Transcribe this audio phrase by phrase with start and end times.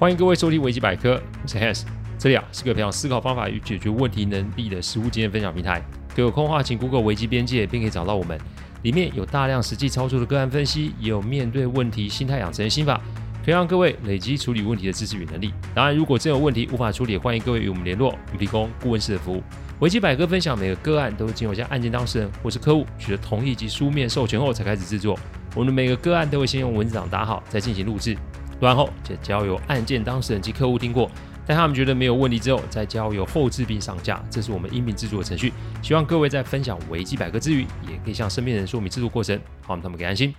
[0.00, 1.82] 欢迎各位收听维基百科，我是 Hans，
[2.16, 5.82] 这里啊是个培养思考方法与解决问题能力的实务经验分享平台。
[6.14, 8.38] 各位有空的话，请 Google 维基边界，并可以找到我们。
[8.82, 13.00] 里面有大量实际操作的个案分析，也有面对问题心态养成的心法，
[13.44, 15.52] 可以让各位累积处理问题的知识与能力。
[15.74, 19.42] 当然，如果真有问题无法处理，欢迎各位与我们联络，我们提供顾问式的服务。
[19.80, 25.18] 维基百科分享每个个案都是经由向案件当事人或是客户取得同意及书面授权后才开始制作。
[25.56, 28.16] 我们的每个个案都会先用文字档打好，再进行录制。
[28.60, 31.08] 录完后，就交由案件当事人及客户听过，
[31.46, 34.20] 待他们觉得没有问题之后，再交由后制并上架。
[34.28, 35.52] 这是我们音频制作的程序。
[35.80, 40.34] 希望各位在分享维基百科之余，也可以向身边人说明制作过程，好让他们可以安心。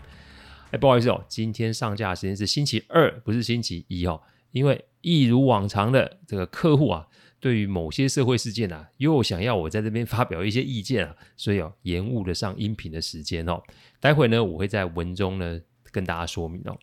[0.71, 4.21] 哎，不好意思哦，今天上架的时间是星期二，不是星期一哦。
[4.51, 7.07] 因为一如往常的这个客户啊，
[7.39, 13.61] 对于某些社会事件啊，又想要我在这边发表一些意见啊，所以哦，延误了上音频的时间哦。
[14.01, 15.59] 待会呢，我会在文中呢
[15.91, 16.77] 跟大家说明哦。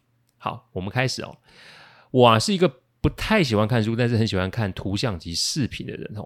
[0.46, 1.36] 好，我们开始哦。
[2.12, 6.24] 我啊是一个不太喜欢看书，但是很喜欢看图像及视频的人哦。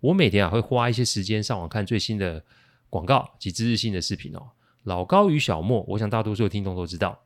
[0.00, 2.44] 我每天啊会花一些时间上网看最新的
[2.90, 4.50] 广告及知识性的视频哦。
[4.82, 7.18] 老高与小莫，我想大多数的听众都知道。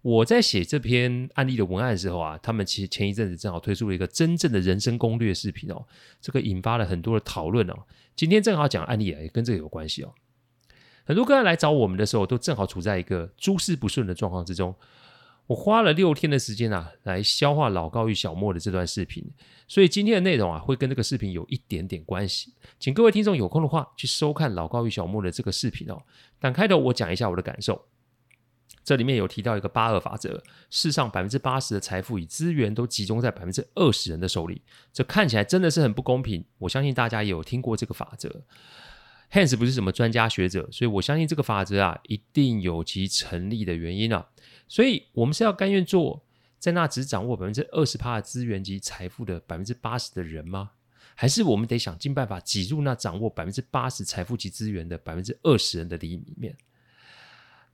[0.00, 5.84] 我在写这篇案例的文案的时候啊，他们其实前一阵子正好推出了一个真正的人生攻略视频哦，
[6.22, 7.74] 这个引发了很多的讨论哦。
[8.16, 10.14] 今天正好讲案例啊，也跟这个有关系哦。
[11.04, 14.74] 很多个案来找我们的时候，都正好处在一个诸事不顺的状况之中。
[15.50, 19.28] 我花了六天的时间啊，来消化老高与小莫的这段视频，
[19.66, 26.00] 所以今天的内容啊，会跟这个视频有一点点关系，请各位听众有空的话去收看老高与小莫的这个视频哦。
[26.38, 27.84] 但开头我讲一下我的感受，
[28.84, 30.40] 这里面有提到一个八二法则，
[30.70, 34.62] 世上百分之八十的财富与资源都集中在百分之二十人的手里，
[34.92, 36.44] 这看起来真的是很不公平。
[36.58, 38.44] 我相信大家也有听过这个法则
[39.30, 44.28] ，Hans 不是什么专家学者，所以我相信这个法则啊，一定有其成立的原因啊。
[44.68, 46.24] 所以，我们是要甘愿做
[46.58, 50.70] 在那只掌握百分之二十趴的资源及财富的百分之八十的人吗？
[51.14, 56.56] 还是我们得想尽办法挤入那掌握百分之八十财富及资源的百分之二十人的里面？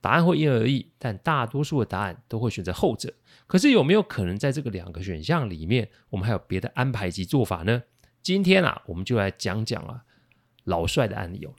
[0.01, 3.13] 答案会因人而异，但大多数的答案都会选择后者。
[3.45, 7.83] 可是，有没有可能在这个两个选项里面，我们还有别的安排及做法呢？
[8.21, 10.03] 今天啊，我们就来讲讲啊
[10.67, 11.51] 老帅的案例哦。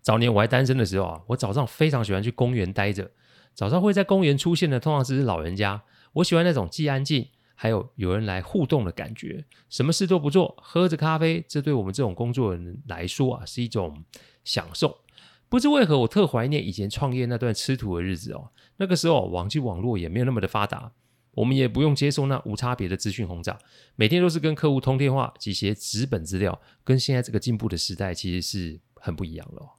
[0.00, 3.10] 早年我还单身的时候啊，我早上非常喜欢去公园待着。
[3.54, 5.82] 早上会在公园出现的，通常是老人家。
[6.14, 9.44] 我喜欢那种既安静，还有有人来互动的感觉。
[9.68, 14.04] 什么事都不做，喝着咖啡，这对我们这种工作人来说啊，是一种
[14.44, 14.98] 享受。
[15.48, 18.50] 不知为何，我特怀念以前创业那段吃土的日子哦。
[18.78, 20.92] 那个时候，网际网络也没有那么的发达，
[21.34, 23.58] 我们也不用接受那无差别的资讯轰炸，
[23.96, 29.76] 每天都是跟客户通电话及写纸本资料，跟现在这个进步的时代其实是很不一样了。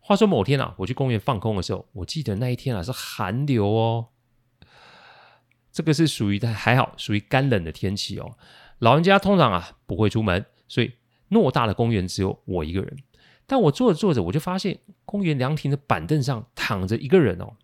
[0.00, 4.08] 话说某天啊，我去公园放空的时候，我记得那一天啊是寒流哦。
[5.72, 8.36] 这个是属于还好，属于干冷的天气哦。
[8.80, 10.92] 老人家通常啊不会出门，所以
[11.30, 12.96] 偌大的公园只有我一个人。
[13.46, 17.56] 但我坐着坐着，我就发现公园凉亭的板凳上躺着一个人哦。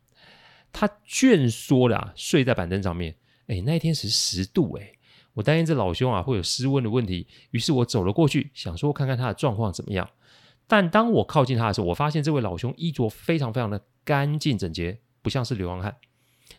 [0.72, 3.16] 他蜷缩的啊睡在板凳上面。
[3.47, 4.92] 哎，那一天是十度哎，
[5.34, 10.08] 我担心这老兄啊会有失温的问题，于是我走了过去，想说看看他的状况怎么样。
[10.66, 15.97] 但当我靠近他的时候，我发现这位老兄衣着非常非常的干净整洁，不像是流浪汉。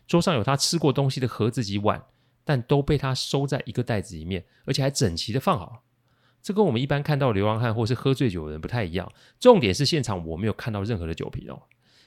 [0.06, 2.02] 桌上有他吃过东西的盒子及碗，
[2.44, 5.82] 但都被他收在一个袋子里面，而且还整齐的放好。
[6.42, 9.10] 这跟我们一般看到流浪汉或是喝醉酒的人不太一样。
[9.40, 11.62] 重点是现场我没有看到任何的酒瓶哦，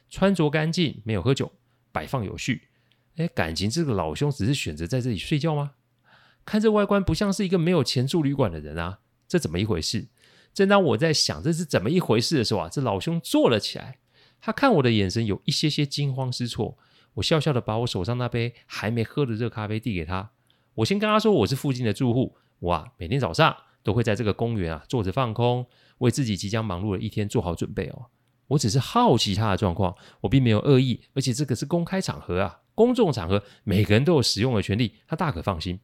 [0.10, 1.52] 穿着干净，没有喝酒，
[1.96, 2.68] 摆放有序。
[3.16, 5.72] 哎，感情这个老兄只是选择在这里睡觉吗？
[6.44, 10.10] 看这外观不像是一个没有钱住旅馆的人啊，这怎么一回事？
[10.54, 14.00] 正当我在想这是怎么一回事的时候啊，这老兄坐了起来。
[14.42, 16.78] 他看我的眼神有一些些惊慌失措。
[17.14, 20.32] 我笑笑的把我手上那杯还没喝的热咖啡递给他。
[20.74, 25.66] 我先跟他说我是附近的住户，我啊每天早上都会在这个公园啊坐着放空，
[26.00, 28.08] 为自己即将忙碌的一天做好准备哦。
[28.48, 35.80] 我只是好奇他的状况，我并没有恶意，而且这个是公开场合啊，公众场合每个人都有使用的权利，他大可放心。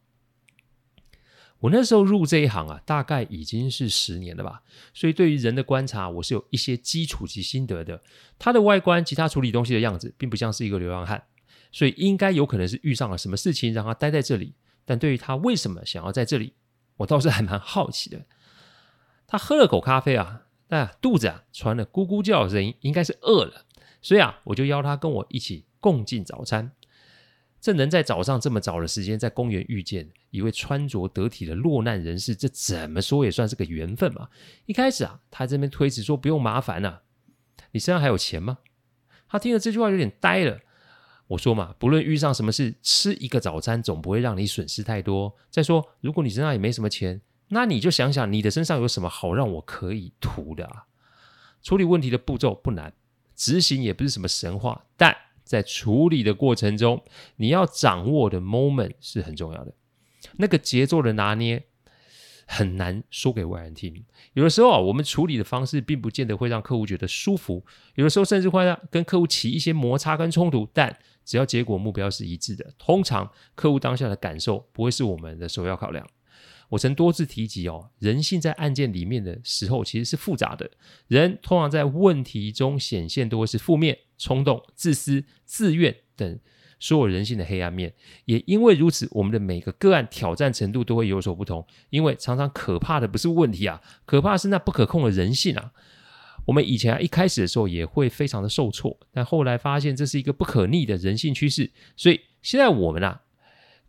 [1.60, 4.64] 我那时候入这一行啊，大概已经是十年了吧，
[4.94, 8.02] 所以对于人的观察，我是有一些基础及心得的。
[8.40, 11.24] 他的外观及他处理东西的样子，并不像是一个流浪汉，
[11.72, 14.56] 所以应该有可能是遇上了什么事情让他待在这里。
[14.86, 16.56] 但对于他为什么想要在这里，
[16.98, 18.26] 我倒是还蛮好奇的。
[19.28, 20.42] 他喝了口咖啡啊，
[20.72, 23.66] 但肚子啊传了咕咕叫的声音，应该是饿了，
[24.02, 26.72] 所以啊，我就邀他跟我一起共进早餐。
[27.60, 34.30] 这能在早上这么早的时间在公园遇见一位穿着得体的落难人士，这怎么说也算是个缘分嘛。
[34.66, 37.02] 一开始啊，他这边推辞说不用麻烦啊，
[37.72, 38.60] 你身上还有钱吗？
[39.28, 40.62] 他听了这句话有点呆了。
[41.28, 45.36] 我说嘛，不论遇上什么事，吃一个早餐总不会让你损失太多。
[45.50, 47.20] 再说，如果你身上也没什么钱，
[47.52, 50.86] 那你就想想你的身上有什么好让我可以涂的啊？
[51.62, 52.94] 处理问题的步骤不难，
[53.36, 57.04] 执行也不是什么神话，但在处理的过程中，
[57.36, 59.74] 你要掌握的 moment 是很重要的，
[60.38, 61.64] 那个节奏的拿捏。
[62.54, 64.04] 很难说给外人听。
[64.34, 67.64] 有的时候啊，我们处理的方式并不见得会让客户觉得舒服，
[67.96, 70.68] 有的时候甚至会让跟客户起一些摩擦跟冲突。
[70.74, 70.94] 但
[71.24, 76.06] 只要结果目标是一致的，通常客户当下的感受不会是我们的首要考量。
[76.72, 80.72] 我曾多次提及哦，人性在案件里面的时候其实是复杂的。
[81.08, 86.40] 人通常在问题中显现都会是负面、冲动、自私、自怨等。
[86.80, 87.94] 所有人性的黑暗面，
[88.26, 91.64] 也因为如此，我们的每个个案挑战程度都会有所不同。
[91.92, 95.74] 因为常常可怕的不是问题啊，可怕是那不可控的人性啊。
[96.48, 101.70] 我们以前，一开始的时候也会非常的受挫，但后来发现这是一个不可逆的人性趋势。
[101.96, 103.22] 所以现在我们啊，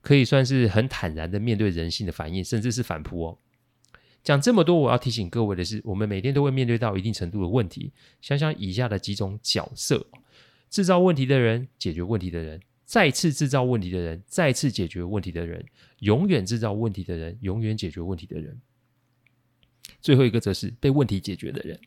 [0.03, 3.39] 可以算是很坦然的面对人性的反应，甚至是反扑哦。
[4.23, 7.93] 讲这么多，我要提醒各位的是，我们每天都会面对到一定程度的问题。
[8.21, 10.07] 想想以下的几种角色：
[10.69, 12.61] 制造问题的人，解决问题的人。
[12.85, 15.65] 再次制造问题的人，再次解决问题的人，
[16.01, 18.61] 永远制造问题的人，永远解决问题的人。
[20.01, 21.81] 最后一个则是被问题解决的人。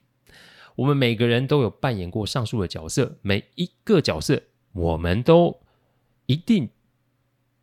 [0.75, 4.41] 我们每个人都有扮演过上述的角色，每一个角色
[4.73, 5.57] 我们都
[6.25, 6.69] 一定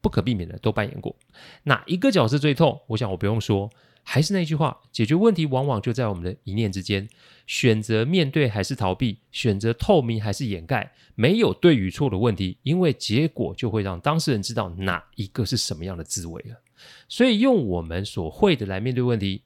[0.03, 1.17] 不可避免的都扮演过。
[1.63, 2.79] 哪一个角色最痛？
[2.89, 3.71] 我想我不用说。
[4.05, 7.09] 还是那句话，解决问题往往就在我们的一念之间。
[7.47, 16.61] 选择面对还是逃避，选择透明还是掩盖，没有对与错的问题，因为结果就会让当事人知道哪一个是什么样的滋味了。
[17.09, 19.45] 所以用我们所会的来面对问题，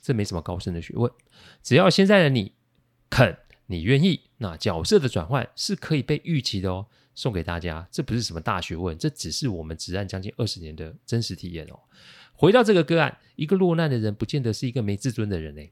[0.00, 1.12] 这没什么高深的学问。
[1.62, 2.52] 只要现在的你
[3.10, 3.36] 肯，
[3.66, 6.86] 你愿意，那角色的转换是可以被预期的哦。
[7.14, 11.78] 送给大家，这不是什么大学问，这只是我们职案将近二十年的真实体验哦。
[12.34, 15.70] 回到这个个案，一个落难的人，不见得是一个没自尊的人诶。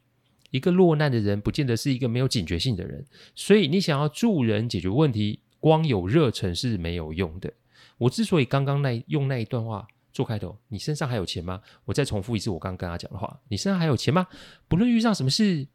[0.51, 3.05] 一个落难的人，不见得是一个没有警觉性的人。
[3.35, 7.53] 所以，你想要助人解决问题，光有热忱是没有用的。
[7.99, 11.61] 我之所以刚刚那用那一段话做开头，你身上还有钱吗？
[11.85, 14.27] 我再重复一次我刚刚跟他讲的话，你身上还有钱吗？
[14.69, 15.67] 不论遇上什么事，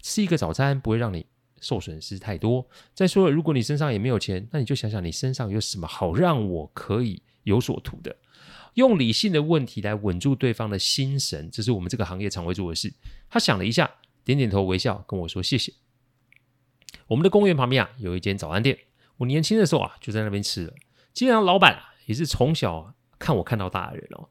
[0.00, 1.26] 吃一个早餐不会让你
[1.60, 2.66] 受损失太多。
[2.94, 8.16] 再说了，如果你身上也没有钱，那你就想想你身上有什么好让我可以有所图的。
[8.74, 12.92] 用理性的问题来稳住对方的心神，这是我们这个行业常会做的事。
[13.28, 13.90] 他想了一下，
[14.24, 15.72] 点点头，微笑跟我说：“谢谢。”
[17.08, 18.78] 我们的公园旁边啊，有一间早餐店。
[19.16, 20.72] 我年轻的时候啊，就在那边吃了。
[21.12, 24.28] 既然老板啊，也是从小看我看到大的人哦。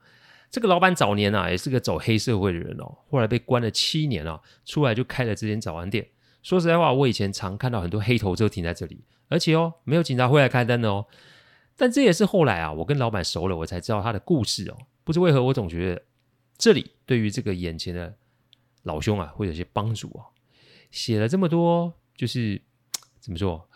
[0.50, 2.98] 这个老板早年啊，也是个走黑社会的人哦。
[3.10, 6.08] 后来被关了七年啊，出来就开了这间早餐店。
[6.42, 11.06] 说实在话，我以前常看到很多黑头车停在这里，而且哦，没有警察会来开灯的哦。
[11.76, 14.78] 但这也是后来啊，我跟老板熟了，我才知道他的故事哦。
[15.04, 16.02] 不知为何，我总觉得
[16.58, 18.14] 这里对于这个眼前的
[18.84, 20.26] 老兄啊，会有些帮助哦。
[20.92, 22.62] 写了这么多，就是
[23.20, 23.69] 怎么说？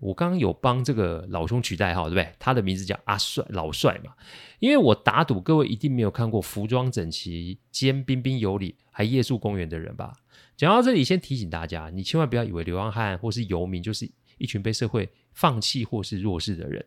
[0.00, 2.34] 我刚刚有帮这个老兄取代号，对不对？
[2.38, 4.12] 他的名字叫阿帅，老帅嘛。
[4.58, 10.12] 因为我打赌各位一定没有看过服装整齐兼彬彬有礼还夜宿公园的人吧？
[10.56, 16.84] 讲到这里，先提醒大家，你千万不要以为流浪汉或是游民就是一群被社会放弃或是弱势的人，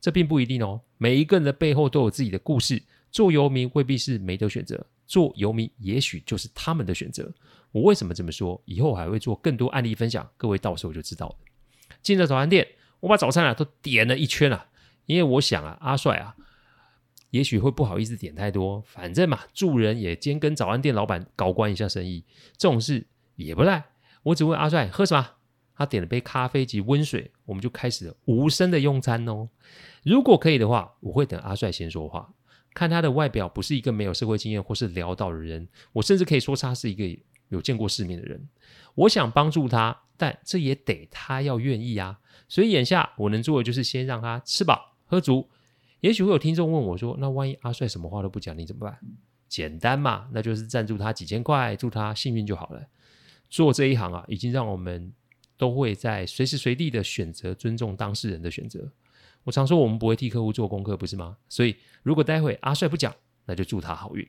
[0.00, 0.80] 这并不一定哦。
[0.98, 2.82] 每一个人的背后都有自己的故事。
[3.10, 7.32] 做游民未必是没得选择，做游民也许就是他们的选择。
[7.70, 8.60] 我为什么这么说？
[8.64, 11.36] 以后还会做更多案例分享，各位到时候就知道了。
[12.02, 12.68] 进了早餐店，
[13.00, 14.66] 我把早餐啊都点了一圈啊，
[15.06, 16.34] 因为我想啊，阿帅啊，
[17.30, 22.24] 也许会不好意思点太多，反正嘛，助人也兼跟早餐店老板搞关一下生意，
[22.56, 23.84] 这种事也不赖。
[24.22, 25.30] 我只问阿帅喝什么。
[25.76, 29.48] 他点了杯咖啡及温水，我们就开始无声的用餐哦。
[30.04, 32.32] 如果可以的话，我会等阿帅先说话。
[32.72, 37.20] 看他的外表，不是一个没有社会经验或是潦倒的人，我甚至可以说他是一个
[37.54, 38.48] 有见过世面的人。
[38.94, 42.20] 我想帮助他，但这也得他要愿意啊。
[42.48, 45.48] 所以眼下我能做的就是先让他吃饱喝足。
[46.00, 48.98] 也许会有听众问我说：“那万一阿帅什么话都不讲，你怎么办？”
[49.48, 52.84] 简单嘛，那就是赞助他几千块，祝他幸运就好了。
[53.48, 55.12] 做这一行啊，已经让我们。
[55.56, 58.90] 都会在随时随地的选择尊重当事人的选择。
[59.44, 61.36] 我常说我们不会替客户做功课，不是吗？
[61.48, 64.28] 所以如果待会阿帅不讲，那就祝他好运。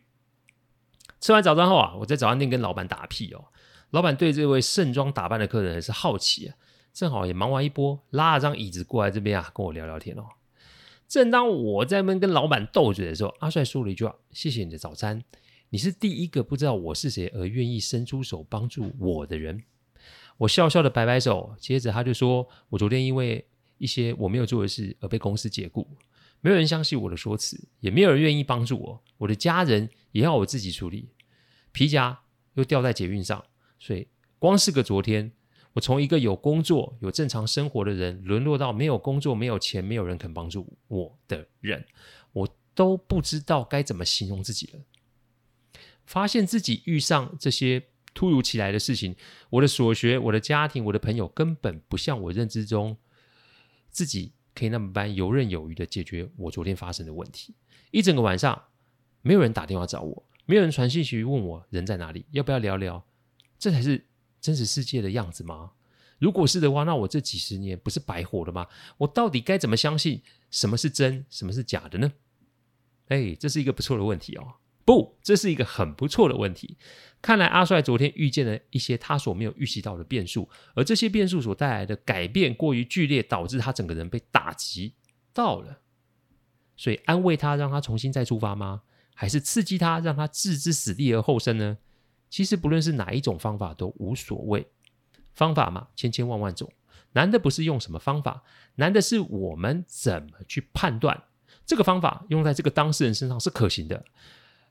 [1.25, 3.45] 吃完早餐后啊，我在早餐店跟老板打屁哦。
[3.89, 6.55] 老板对这位盛装打扮的客人是好奇啊，
[6.93, 10.23] 正好也忙完一波，拉了张椅子过来这边啊，跟我聊聊天哦。
[11.07, 15.23] 正当我在那跟老板斗嘴的时候，阿帅说了一句话：“谢谢你的早餐，
[15.71, 19.63] 你是第一个不知道我是谁而愿意伸出手帮助我的人。”
[20.37, 23.43] 我笑笑的摆摆手，接着他就说：“我昨天因为
[23.79, 25.87] 一些我没有做的事而被公司解雇，
[26.41, 31.09] 没有人相信我的说辞，也没有人愿意帮助我，我的家人也要我自己处理，
[31.75, 32.21] 皮夹
[32.53, 33.43] 又掉在捷运上，
[33.77, 34.07] 所以
[34.39, 35.33] 光是个昨天，
[35.73, 41.85] 我从一个有工作、有正常生活的人，沦落到没有工作、没有钱、没有人肯帮助我的人，
[42.31, 44.79] 我都不知道该怎么形容自己了。
[46.05, 49.13] 发现自己遇上这些突如其来的事情，
[49.49, 52.95] 我的所学、我的家庭、我的朋友，根本不像我认知中
[53.89, 57.53] 自己可以那么般游刃有余的解决我昨天发生的问题。
[57.91, 58.63] 一整个晚上，
[59.21, 63.05] 没有人打电话找我，没有人传信息问我人在哪里，要不要聊聊？
[63.59, 64.05] 这才是。
[64.41, 65.71] 真实世界的样子吗？
[66.19, 68.67] 如果是的话，那我这几十年不是白活了吗？
[68.99, 70.21] 我到底该怎么相信
[70.51, 72.13] 什么是真，什么是假的呢？
[73.07, 74.57] 哎，这是一个不错的问题哦。
[74.85, 76.77] 不，这是一个很不错的问题。
[77.23, 84.93] 看来阿帅昨天遇见了一些他所没有预习到的变数，而这些变数所带来的改变过于剧烈，导致他整个人被打击
[85.33, 85.81] 到了。
[86.77, 88.83] 所以安慰他，让他重新再出发吗？
[89.15, 91.79] 还是刺激他，让他置之死地而后生呢？
[92.29, 94.67] 其实不论是哪一种方法都无所谓，
[95.33, 96.71] 方法嘛，千千万万种，
[97.13, 98.43] 难的不是用什么方法，
[98.75, 101.23] 难的是我们怎么去判断
[101.65, 104.03] 这个方法用在这个当事人身上是可行的。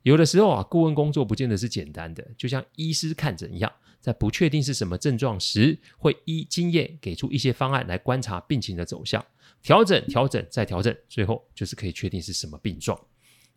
[0.02, 9.24] 有的时候啊，顾问工作不见得是简单的，就像医师看诊一样，在不确定是什么症状时，会依经验给出一些方案来观察病情的走向，
[9.62, 13.00] 调整、调整再调整，最后就是可以确定是什么病状。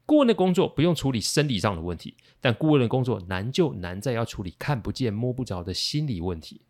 [0.07, 6.61] 顾问的工作不用处理生理上的问题，但顾问的工作难就难在要处理看不见摸不着的心理问题，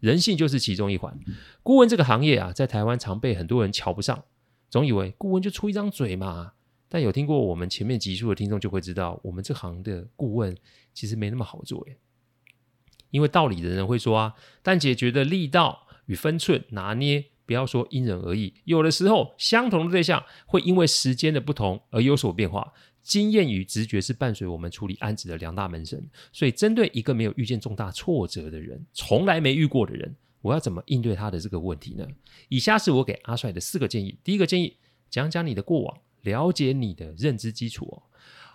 [0.00, 1.16] 人性就是其中一环。
[1.62, 4.24] 顾问这个行业啊，在台湾常被很多人瞧不上，
[4.68, 6.52] 总以为顾问就出一张嘴嘛。
[6.88, 10.56] 但有听过我们前面集数的听众就会知道，我们这行的顾问
[10.92, 11.96] 其实没那么好做耶。
[13.10, 17.26] 因为道理的人会说啊，但解决的力道与分寸拿捏。
[17.50, 22.72] 不要说因人而异，有的时候相同的对象会因为时间的不同而有所变化。
[23.02, 32.06] 经验与直觉是伴随我们处理案子的两大门神，所以针对一个没有遇见重大挫折的人，从来没遇过的人，我要怎么应对他的这个问题呢？
[32.48, 34.16] 以下是我给阿帅的四个建议。
[34.22, 34.76] 第一个建议，
[35.10, 38.02] 讲讲你的过往，了解你的认知基础哦。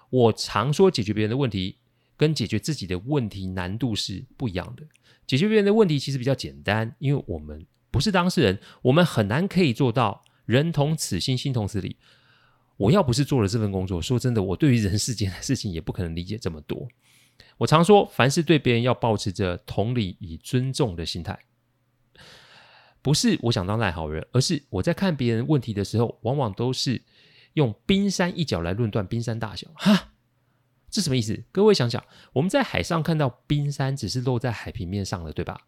[0.10, 1.80] 我常说，解决别人的问题
[2.16, 4.88] 跟解决自己的问题难度是不一样的。
[5.28, 7.66] 解决别人的问题其实比较简单，因为我们。
[7.96, 11.96] 不是当事人，我们很难可以做到人同此心，心同此理。
[12.76, 16.90] 我要不是做了这份工作，说真的，我对于人世间的事情也不可能理解这么多。
[17.58, 21.40] 我常说，凡事对别人要保持着同理与尊重的心态，
[23.02, 27.02] 不是我想当烂好人，而是我在看别人问题的时候，往往都是
[27.54, 29.70] 用冰山一角来论断冰山大小。
[29.76, 30.10] 哈，
[30.90, 31.46] 这什么意思？
[31.54, 35.62] 各位想想，我们在海上看到冰山，只是露在海平面上了，对吧？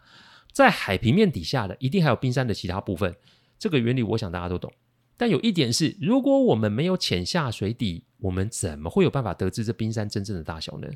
[0.51, 3.15] 在海平面底下的一定还有冰山的其他部分，
[3.59, 4.71] 这个原理我想大家都懂。
[5.15, 10.87] 但有一点是，如果我们没有潜下水底，我们怎么会有办法得知这冰山真正的大小呢？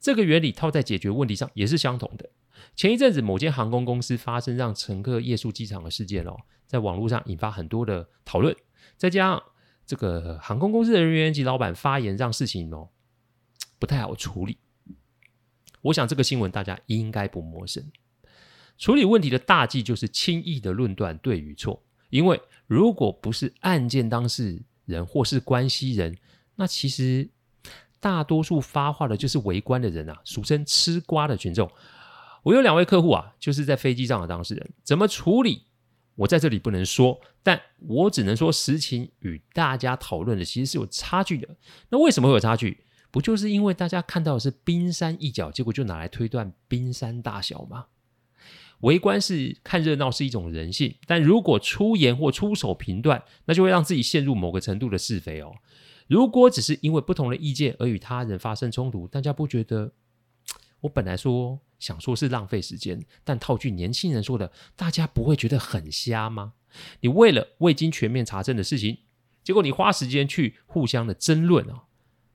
[0.00, 2.30] 这个原理套在解决问题上也是相同的。
[2.76, 6.36] 前一阵子某间航空公司发生让乘客夜宿机场的事件哦，
[6.66, 8.54] 在网络上引发很多的讨论，
[8.96, 9.42] 再加上
[9.84, 12.90] 这个航空公司的人员及老板发言，让事情哦
[13.78, 14.58] 不太好处理。
[15.80, 17.84] 我想这个新闻大家应该不陌生。
[18.82, 26.18] 处理问题的大忌就是轻易的论断对与错，因为如果不是案件当事人或是关系人，
[26.56, 27.30] 那其实
[28.00, 31.70] 大多数发话的就是围观的人啊，俗称吃瓜的群众。
[32.42, 35.62] 我有两位客户啊，就是在飞机上的当事人，怎么处理？
[36.16, 41.48] 我在这里不能说，但我只能说实情与大家讨论的其实是有差距的。
[41.90, 42.84] 那为什么会有差距？
[43.12, 47.86] 不就是因为大家看到的是冰山一角，结果就拿来推断冰山大小吗？
[48.82, 55.54] 围观是看热闹是一种人性，但如果出言或出手评断，那就会让自己陷入某个程度的是非哦。
[56.06, 59.92] 如果只是因为不同的意见而与他人发生冲突，大家不觉得？
[60.80, 66.54] 我本来说想说是浪费时间，但套句年轻人说的，大家不会觉得很瞎吗？
[67.02, 68.98] 你为了未经全面查证的事情，
[69.44, 71.84] 结果你花时间去互相的争论啊，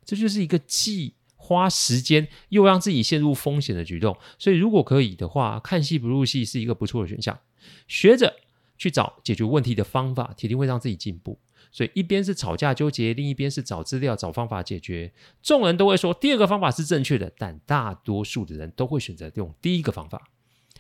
[0.06, 1.16] 这就是一个既
[1.48, 7.40] 花时间又让自己陷入风险的举动，所以如果可以的话，看戏不入戏是一个不错的选项。
[7.88, 8.36] 学着
[8.78, 11.40] 去找解决问题的方法，铁定会让自己进步。
[11.72, 15.14] 所以一边是吵架纠结，另一边是找资料、找方法解决。
[15.42, 20.30] 众人都会说第二个方法是正确的，但大多数的人都会选择用第一个方法。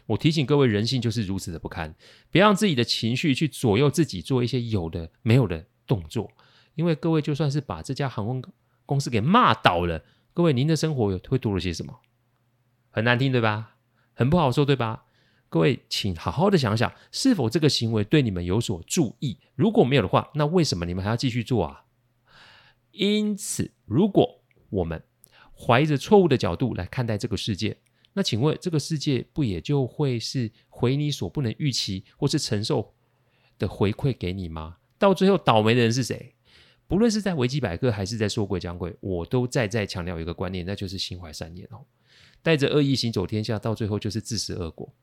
[0.08, 1.96] 我提醒各位，人性就是如此的不堪，
[2.30, 6.32] 别让自己的情绪去左右自己做一些有的没有的动作。
[6.76, 8.44] 因为各位就算是把这家航空
[8.86, 10.04] 公司给骂倒了。
[10.38, 12.00] 各位，您的生活有会多了些什么？
[12.92, 13.78] 很难听，对吧？
[14.14, 15.06] 很不好受，对吧？
[15.50, 19.40] 各位，请好好的想想，是否这个行为对你们有所注意？
[19.56, 21.86] 如果没有的话，那为什么你们还要继续做啊？
[22.92, 25.04] 因此，如果我们
[25.56, 27.80] 怀着错误的角度来看待这个世界，
[28.14, 32.94] 那请问这个世界不也就会是回你所不能预期或是承受
[33.58, 34.78] 的回馈给你吗？
[35.00, 36.36] 到最后倒霉的人是谁？
[36.88, 41.86] 不论是在维基百科还是在说鬼讲鬼，我都再再强调一个观念，那就是心怀善念哦。
[42.42, 44.94] 带着恶意行走天下，到最后就是自食恶果。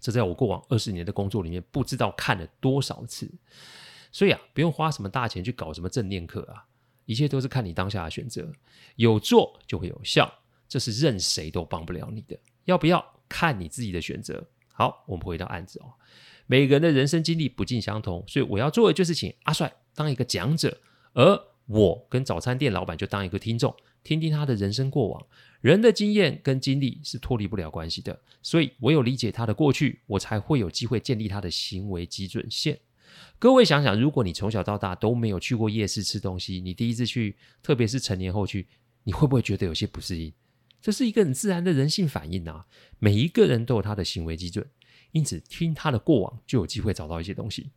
[0.00, 3.30] 这在我过往二十年的工作里面，不知道看了多少次。
[4.10, 6.64] 所以啊，不用花什么大钱去搞什么正念课啊，
[7.04, 8.50] 一切都是看你当下的选择。
[8.94, 10.32] 有做就会有效，
[10.66, 12.38] 这是任谁都帮不了你的。
[12.64, 14.48] 要不要看你自己的选择？
[14.72, 15.92] 好，我们回到案子哦。
[16.46, 20.80] 每个人的人生经历不尽相同，所以我要做的就是请阿帅当一个讲者，
[21.12, 23.74] 而我跟早餐店老板就当一个听众。
[24.04, 25.26] 听听他的人生过往，
[25.60, 32.78] 人的经验跟经历是脱离不了关系的，所以唯有理解他的过去，我才会有机会建立他的行为基准线。
[33.36, 37.34] 各位想想，如果你从小到大都没有去过夜市吃东西，你第一次去，
[37.64, 38.68] 特别是成年后去，
[39.02, 40.32] 你会不会觉得有些不适应？
[40.80, 42.66] 这是一个很自然的人性反应啊！
[43.00, 44.64] 每一个人都有他的行为基准，
[45.16, 47.70] 因此听他的过往就有机会找到一些东西。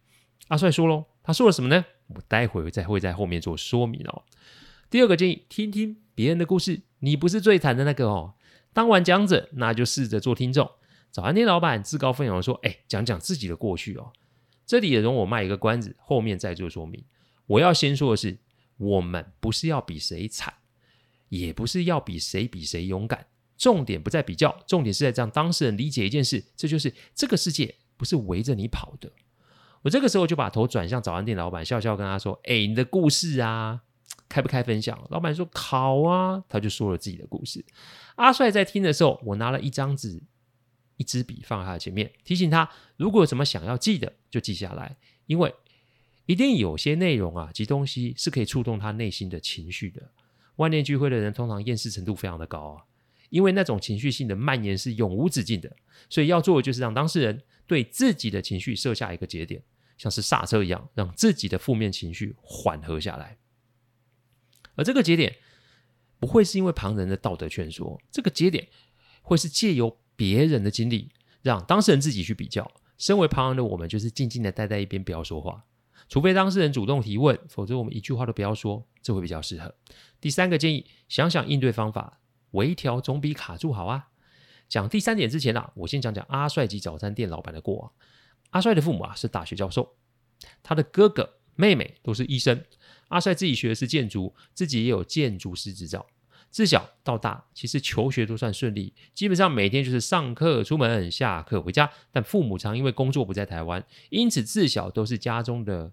[0.49, 1.85] 阿帅说喽，他说了什么呢？
[2.07, 4.23] 我待会再会在后面做说明哦。
[4.89, 8.33] 第二个建议，听听别人的故事，你不是最惨的那个哦。
[8.73, 10.69] 当完讲者，那就试着做听众。
[11.11, 14.11] 早餐店老板自告奋勇说：“哎，讲讲自己的过去哦。”
[14.67, 17.05] 这里也容我卖一个关子，后面再做说明。
[17.47, 18.37] 我要先说的是，
[18.75, 20.53] 我们不是要比谁惨，
[21.29, 23.27] 也不是要比谁比谁勇敢。
[23.59, 29.11] 重点不在比较，重点是在让当事人理解一件事，这就是这个世界不是围着你跑的。
[29.83, 33.81] 我这个时候就把头转向早餐店老板，笑笑跟他说：“哎，你的故事啊。”
[34.27, 35.07] 开不开分享？
[35.09, 37.65] 老板说好啊，他就说了自己的故事。
[38.15, 40.21] 阿帅在听的时候，我拿了一张纸、
[40.97, 45.51] 一支笔放在他的前面，提醒他如果有什么想要记的，就记下来，因为
[46.27, 50.11] 一定有些内容啊及东西是可以触动他内心的情绪的。
[50.57, 52.83] 万念俱灰的人通常厌世程度非常的高啊，
[53.29, 55.75] 因为那种情绪性的蔓延是永无止境的，
[56.09, 59.63] 所以要做的就是让当事人对自己的情绪设下一个节点，
[59.97, 63.37] 像是刹车一样，让自己的负面情绪缓和下来。
[64.75, 65.35] 而这个节点
[66.19, 68.67] 不会是因为旁人的道德劝说，这个节点
[69.21, 71.09] 会是借由别人的经历，
[71.41, 72.71] 让当事人自己去比较。
[72.97, 75.63] 身为旁人的我们，就是静静的待在一边，不要说话，
[76.09, 79.73] 除非当事人主动提问，否则我们一句话都不要说，这会比较适合。
[80.19, 82.19] 第三个建议，想想应对方法，
[82.51, 84.09] 微调总比卡住好啊。
[84.67, 87.91] 讲第三点之前啊，我先讲讲阿帅及早餐店老板的过往。
[88.51, 89.95] 阿帅的父母啊是大学教授，
[90.61, 92.63] 他的哥哥妹妹都是医生。
[93.07, 96.05] 阿帅自己学的是建筑，自己也有建筑师执照。
[96.51, 101.91] 自小到大，其实求学都算顺利，基本上每天就是上课出门，下课回家。
[102.11, 105.91] 但父母常因为工作不在台湾，因此自小都是家中的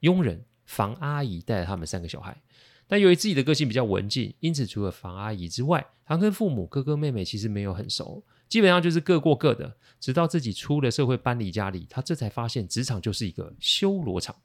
[0.00, 2.40] 佣人，房阿姨带着他们三个小孩。
[2.88, 9.76] 但由于自己的个性比较文静，因此除了房阿姨之外，他跟父母哥哥妹妹其实没有很熟，基本上就是各过各的。
[9.98, 14.36] 直到自己出了社会，搬离家里，他这才发现职场就是一个修罗场。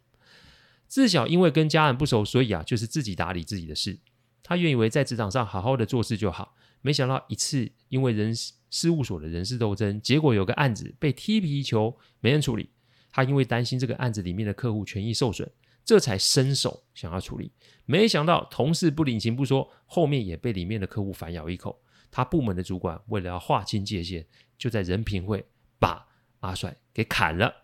[0.88, 4.00] 自小因为跟家人不熟，所以啊，就是自己打理自己的事。
[4.42, 12.70] 他原以为在职场上好好的做事就好，没想到一次因为人事事务所的人事斗争，结果有个案子被踢皮球，没人处理。
[13.12, 15.50] 他因为担心这个案子里面的客户权益受损，
[15.84, 17.52] 这才伸手想要处理。
[17.86, 21.82] 没想到同事不领情不说，后面也被里面的客户反咬一口。
[22.10, 24.26] 他部门的主管为了要划清界限，
[24.58, 25.46] 就在人品会
[25.80, 26.08] 把
[26.42, 27.64] 阿帅给砍了。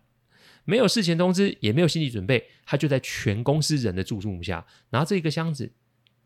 [0.64, 5.74] 没有事前通知，也没有心理准备，他就在全公司人的注目下，拿着一个箱子，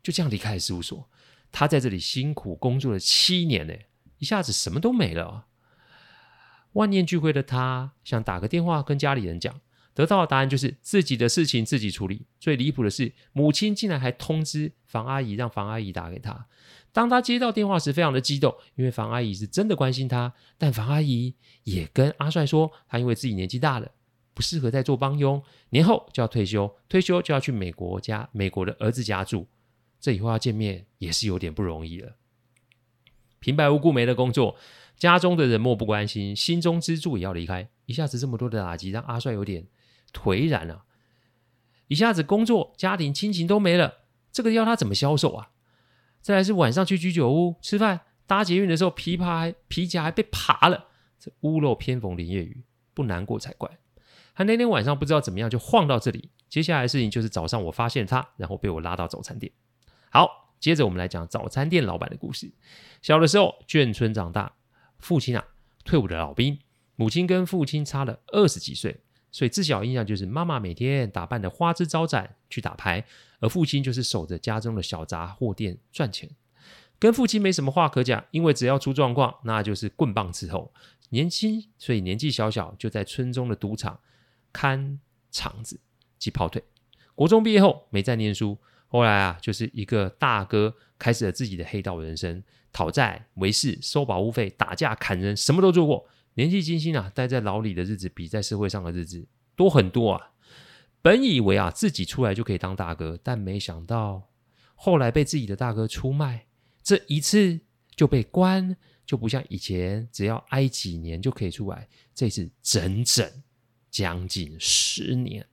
[0.02, 1.08] 就这样离开了事务所。
[1.52, 3.74] 他在这里辛苦工作了七年呢，
[4.18, 5.46] 一下子什么都没了。
[6.72, 9.60] 万念俱灰的他，想打个电话跟家里人讲，
[9.94, 12.22] 得到的答案就是自己的事情自己处理。
[12.40, 16.46] 最离谱的是，母亲竟然还通知房阿姨，让房阿姨打给他。
[16.92, 20.32] 当他接到电话时，非常的激动，因为房阿姨是真的关心他。
[20.58, 23.90] 但房阿姨也跟阿帅说，他因为自己年纪大了。
[24.34, 29.46] 不适合再做帮佣，年后就要退休，退休就要去美国家，美国的儿子家住，
[30.00, 32.16] 这以后要见面也是有点不容易了。
[33.40, 34.56] 平白无故没了工作，
[34.96, 39.66] 家中的人漠不关心，心中支柱也要离开，一下子这么多的打击，让阿帅有点
[40.12, 40.84] 颓然了。
[41.88, 43.98] 一下子工作、家庭、亲情都没了，
[44.32, 45.50] 这个要他怎么销售啊？
[46.20, 50.86] 再来是晚上去居酒屋吃饭，搭捷运的时候琵琶还皮夹还被扒了，
[51.18, 53.70] 这屋漏偏逢连夜雨，不难过才怪。
[54.34, 59.52] 他那天晚上不知道怎么样就晃到这里，接下来的事情就是早上我发现他，然后被我拉到早餐店。
[60.10, 62.50] 好，接着我们来讲早餐店老板的故事。
[63.02, 64.54] 小的时候眷村长大，
[64.98, 65.44] 父亲啊
[65.84, 66.58] 退伍的老兵。
[66.94, 73.04] 母亲跟父亲差了二十几岁，所以自小印象就是妈妈每天打扮得花枝招展去打牌，
[73.40, 76.30] 而父亲就是守着家中的小杂货店赚钱。
[76.98, 80.72] 跟父亲没什么话可讲，因为只要出状况，那就是棍棒伺候。
[81.08, 83.98] 年轻，所以年纪小小就在村中的赌场
[84.52, 85.80] 看场子
[86.18, 86.62] 及跑腿。
[87.14, 92.42] 国中毕业后没再念书，后来啊就是一个大哥开始了自己的黑道人生，
[92.72, 96.06] 讨债、违誓、收保护费、打架、砍人，什么都做过。
[96.34, 100.32] 年纪轻轻啊，待在牢里的日子比在社会上的日子多很多啊。
[101.00, 104.30] 本以为啊自己出来就可以当大哥，但没想到
[104.74, 106.46] 后来被自己的大哥出卖，
[106.82, 107.60] 这一次
[107.94, 108.76] 就被关。
[109.04, 113.42] 就不像以前，只要挨几年就可以出来，这次整整
[113.90, 115.44] 将近十年。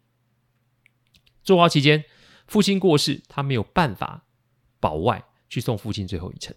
[1.44, 2.06] 坐牢期间，
[2.46, 4.28] 父亲过世，他没有办法
[4.80, 6.56] 保外去送父亲最后一程。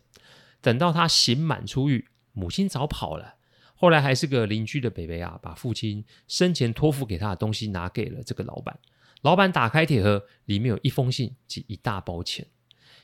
[0.61, 3.37] 等到他刑满出狱，母亲早跑了。
[3.83, 8.79] 后来还是个邻居的北北啊，把父亲生前托付给他的东西拿给了这个老板。
[9.23, 12.47] 老板打开铁盒，里面有一封信及一大包钱，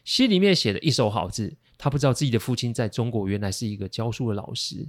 [0.04, 1.56] 信里面写了一手好字。
[1.76, 4.86] 他不知道自己的父亲在中国原来是一个教书的老师，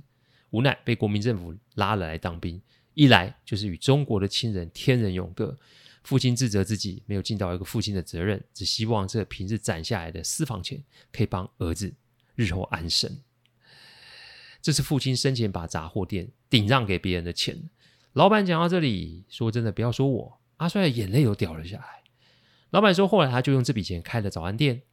[0.52, 2.62] 无奈被国民政府拉了来当兵，
[2.93, 5.58] 一来就是与中国的亲人天人永隔。
[6.04, 10.80] 父亲自责自己没有尽到一个父亲的责任，只希望这平日攒下来的私房钱
[11.12, 11.91] 可以帮儿子
[12.36, 13.19] 日后安身。
[14.62, 17.69] 这是父亲生前把杂货店顶让给别人的钱。
[18.13, 22.04] 老板讲到这里，说真的，不要说我，阿帅的眼泪都掉了下来。
[22.72, 24.84] 老板说，后来他就用这笔钱开了早餐店。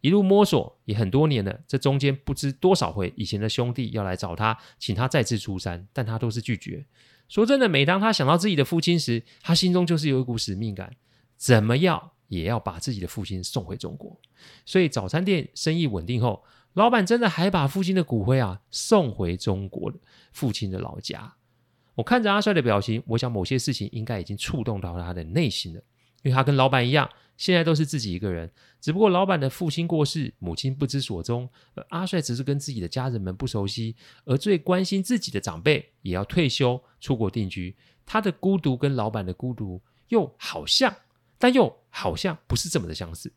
[0.00, 6.86] 一路摸索也很多年了，这中间不知多少回，以前的兄弟要来找他，请他再次出山，但他都是拒绝。
[7.28, 10.94] 说真的，每当他想到自己的父亲时，他心中就是有一股使命感，
[11.36, 14.20] 怎么样也要把自己的父亲送回中国。
[14.64, 16.44] 所以早餐店生意稳定后，
[16.78, 19.92] 老板真的还把父亲的骨灰啊送回中国
[20.30, 21.34] 父亲的老家。
[21.96, 25.80] 我看着阿帅的表情，我想某些事情应该已经触动到他的内心了，
[26.22, 27.10] 因为他跟老板一样。
[27.36, 28.48] 现在都是自己一个人，
[28.80, 40.94] 只不过老板的父亲过世，母亲不知所踪，而阿帅只是跟自己的家人们不熟悉，而最关心自己的长辈也要退休出国定居，他的孤独跟老板的孤独又好像，
[41.38, 43.32] 但又好像不是这么的相似。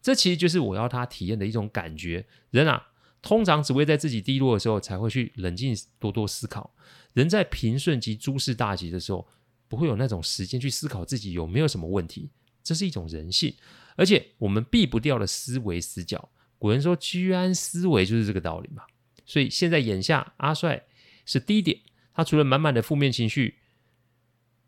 [0.00, 2.26] 这其实就是我要他体验的一种感觉。
[2.50, 2.88] 人啊，
[3.22, 6.74] 通常只会在自己低落的时候才会去冷静多多思考，
[7.12, 9.26] 人在平顺及诸事大吉的时候，
[9.68, 12.30] 不会有那种时间去思考自己有没有什么问题。
[12.62, 13.54] 这是一种人性，
[13.94, 16.28] 而且我们避不掉的思维死角。
[16.58, 18.82] 古人说“居安思危”，就是这个道理嘛。
[19.24, 20.84] 所以现在眼下，阿帅
[21.24, 21.78] 是低点，
[22.14, 23.58] 他除了满满的负面情绪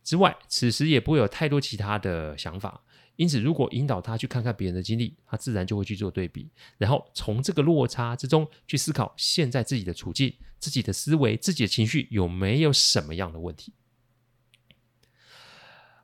[0.04, 2.82] 之外，此时也不会有太多其他的想法。
[3.18, 13.72] 因此，如果引导他去看看别人的经历，他自然就会去做对比，然后从这个落差之中去思考现在自己的处境、自己的思维、自己的情绪有没有什么样的问题。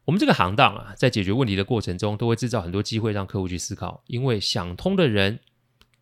[0.05, 4.03] 我们这个行当啊，在解决问题的过程中，都会制造很多机会让客户去思考。
[4.09, 5.39] 因为想通的人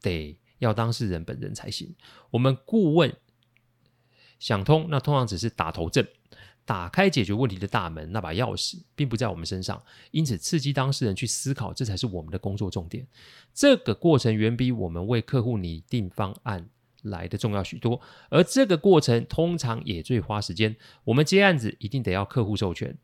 [0.00, 1.94] 得要当事人本人才行。
[2.30, 3.14] 我们顾问
[4.38, 6.08] 想通，那通常只是打头阵，
[6.64, 9.82] 打开解决问题的大门那把钥匙，并不在我们身上。
[10.10, 13.06] 因此，刺激当事人去思考，这才是我们的工作重点。
[13.52, 16.68] 这个过程远比我们为客户拟定方案
[17.02, 18.00] 来的重要许多。
[18.30, 20.76] 而这个过程通常也最花时间。
[21.04, 22.96] 我们接案子一定得要客户授权。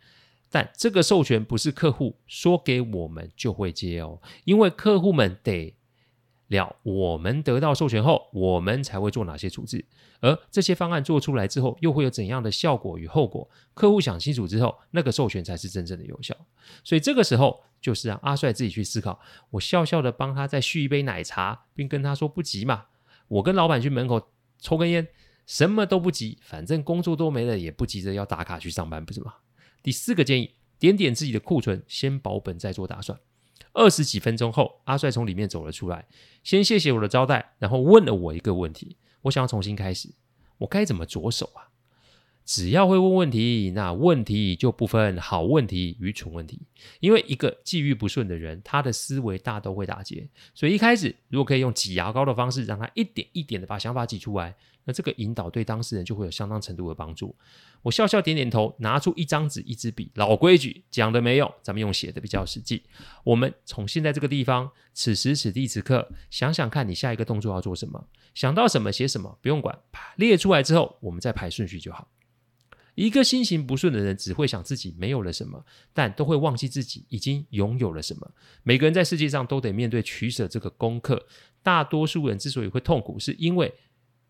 [0.51, 5.75] 但这个授权不是客户说给我们就会接哦，因为客户们得
[6.49, 9.85] 了，我们得到授权后，我们才会做哪些处置，
[10.21, 13.49] 而这些方案做出来之后，又会有怎样的效果与后果？
[13.75, 16.35] 客户想清楚之后，那个授权才是真正的有效。
[16.83, 19.21] 所以这个时候就是让阿帅自己去思考。
[19.51, 22.87] 我笑笑的帮他再续一杯奶茶，并跟他说不急嘛，
[23.29, 25.07] 我跟老板去门口抽根烟，
[25.47, 29.35] 什么都不急，反正工作都没了，也不急着要打卡去上班，不是吗？
[29.83, 33.21] 第四个建议，点点自己的库存，先保本再做打算。
[33.73, 36.07] 二十几分钟后，阿帅从里面走了出来，
[36.43, 40.11] 先谢谢我的招待，然后问了我一个问题：我想要重新开始，
[40.59, 41.69] 我该怎么着手啊？
[42.49, 46.59] 只要会问问题，那问题就不分好问题与蠢问题。
[46.99, 50.27] 因为一个际遇不顺的人，他的思维大都会打结。
[50.55, 57.37] 所以一开始，如果可以用挤牙膏的方式，让他一点一点的把想法挤出来，那这个引导对当事人就会有相当程度的帮助。
[57.83, 62.83] 我笑笑点点头，拿出一张纸、一支笔，老规矩，讲的没用，咱们用写的比较实际。
[63.25, 69.79] 我们从现在这个地方，此时此地此刻，想想看你下一个动作要做什么，想到什么写什么，不用管，
[70.17, 72.09] 列出来之后，我们再排顺序就好。
[72.99, 78.29] 一个心情不顺的人，只会想自己没有了什么，但都会忘记自己已经拥有了什么。
[78.65, 81.29] 每个人在世界上都得面对取舍这个功课。
[81.63, 83.73] 大多数人之所以会痛苦，是因为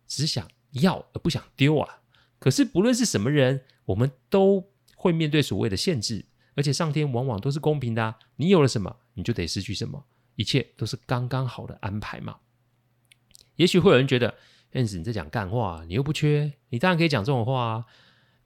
[0.06, 2.00] 只想要而不想丢啊。
[2.38, 4.62] 可是不论是什么人，我们都
[4.96, 8.18] 会面对所谓的限制，而且上天往往都是公平的啊。
[8.36, 10.04] 你有了什么，你就得失去什么，
[10.36, 12.36] 一切都是刚刚好的安排嘛。
[13.56, 14.34] 也许会有人觉得
[14.74, 17.86] ，Hans 你在讲干话，你又不缺，你当然可以讲这种话啊。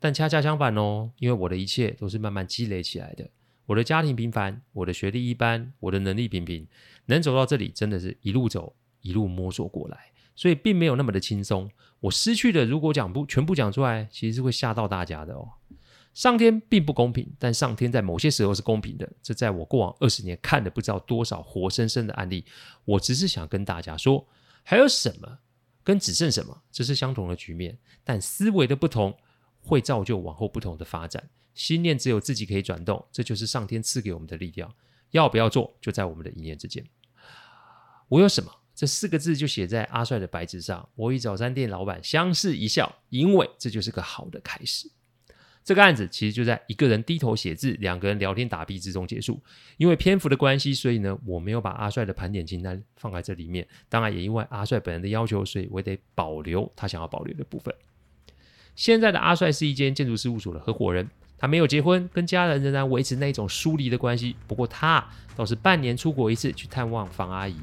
[0.03, 3.31] 但恰恰相反哦，因为我的一切都是慢慢积累起来的。
[3.67, 6.67] 我的家庭平凡，我的学历一般，我的能力平平，
[7.07, 11.71] 能走到这里，真的是一路走，一路摸索过来，所以并没有那么的轻松。
[12.01, 15.49] 我失去的，如果讲不全部讲出来，其实是会吓到大家的哦。
[16.13, 19.09] 上天并不公平，但上天在某些时候是公平的。
[19.23, 22.45] 这在我过往二十年看了不知道多少活生生的案例，
[22.85, 24.27] 我只是想跟大家说，
[24.65, 25.39] 还有什么
[25.85, 29.17] 跟只剩什么，这是相同的局面，但思维的不同。
[29.63, 31.31] 会造就往后不同的发展。
[31.55, 34.75] 心念只有自己可以转动，这就是上天赐给我们的力量。
[35.13, 36.85] 要不要做，就在我们的一念之间。
[38.09, 38.51] 我有什么？
[38.75, 40.89] 这四个字就写在阿帅的白纸上。
[40.95, 44.91] 我与早餐店老板相视一笑，因为这就是个好的开始。
[45.63, 49.41] 这个案子其实就在一个人低头写字，两个人聊天打屁之中结束。
[49.77, 53.69] 因为篇幅的关系，所以呢，我没有把阿帅的盘点清单放在这里面。
[53.91, 57.73] 当然，也因为阿帅本人的要求，所以我得保留他想要保留的部分。
[58.75, 61.09] 现在的阿帅是一间建筑事务所的合伙人，
[61.39, 64.37] 他没有结婚，跟家人仍然维持那种疏离的关系。
[64.47, 65.05] 不过他
[65.37, 67.57] 倒是半年出国一次去探望房阿姨。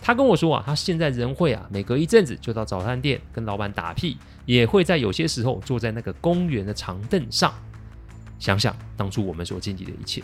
[0.00, 4.16] 他跟我说啊，他现在仍会啊，每隔一阵子就到早餐店跟老板打屁，
[4.46, 7.52] 也会在有些时候坐在那个公园的长凳上，
[8.38, 10.22] 想想当初我们所经历的一切。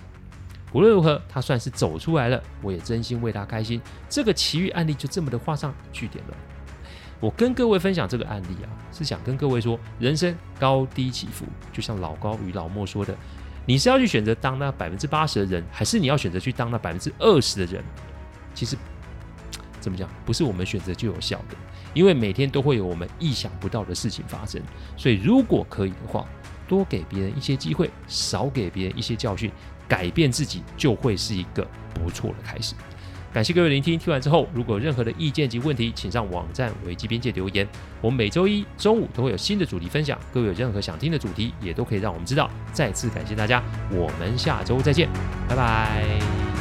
[0.72, 3.80] 无论如何，他算是走出来了，我也真心为他开心。
[4.08, 6.36] 这个奇遇案例就这么的画上句点了。
[7.24, 13.16] 我跟各位分享这个案例啊，是想跟各位说，人生高低起伏，就像老高与老莫说的，
[13.64, 17.82] 你是要去选择当那百分之八十的人，还是你要选择去当那百分之二十的人？
[18.52, 18.76] 其实
[19.80, 21.56] 怎么讲，不是我们选择就有效的，
[21.94, 24.60] 因为每天都会有我们意想不到的事情发生。
[24.94, 26.26] 所以如果可以的话，
[26.68, 29.50] 多给别人一些机会，少给别人一些教训，
[29.88, 32.74] 改变自己就会是一个不错的开始。
[33.34, 37.66] 感谢各位聆听，听完之后，如果有任何的意见及问题，请上网站维基边界留言。
[38.00, 42.48] 我们每周一中午都会有新的主题分享，各位有任何想听的主题，也都可以让我们知道。
[42.72, 45.08] 再次感谢大家，我们下周再见，
[45.48, 46.53] 拜拜。